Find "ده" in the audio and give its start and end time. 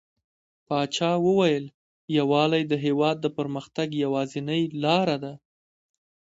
5.23-5.33